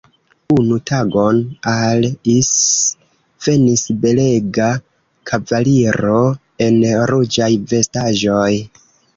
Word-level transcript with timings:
Unu 0.53 0.77
tagon 0.91 1.41
al 1.71 2.07
Is 2.35 2.49
venis 3.47 3.83
belega 4.07 4.71
kavaliro 5.33 6.17
en 6.69 6.81
ruĝaj 7.13 7.53
vestaĵoj. 7.75 8.53